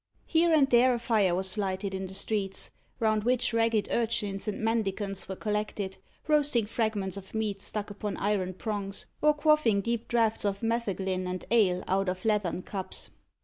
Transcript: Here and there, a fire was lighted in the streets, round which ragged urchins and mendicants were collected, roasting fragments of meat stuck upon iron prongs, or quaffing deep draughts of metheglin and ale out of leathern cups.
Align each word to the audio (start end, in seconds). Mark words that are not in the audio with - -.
Here 0.25 0.51
and 0.51 0.67
there, 0.67 0.95
a 0.95 0.99
fire 0.99 1.35
was 1.35 1.59
lighted 1.59 1.93
in 1.93 2.07
the 2.07 2.15
streets, 2.15 2.71
round 2.99 3.23
which 3.23 3.53
ragged 3.53 3.87
urchins 3.91 4.47
and 4.47 4.59
mendicants 4.59 5.29
were 5.29 5.35
collected, 5.35 5.97
roasting 6.27 6.65
fragments 6.65 7.17
of 7.17 7.35
meat 7.35 7.61
stuck 7.61 7.91
upon 7.91 8.17
iron 8.17 8.55
prongs, 8.55 9.05
or 9.21 9.35
quaffing 9.35 9.79
deep 9.81 10.07
draughts 10.07 10.43
of 10.43 10.63
metheglin 10.63 11.27
and 11.27 11.45
ale 11.51 11.83
out 11.87 12.09
of 12.09 12.25
leathern 12.25 12.63
cups. 12.63 13.11